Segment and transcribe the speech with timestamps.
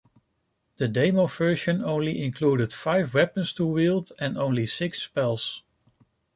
[0.77, 5.61] The demo version only included five weapons to wield and only six spells.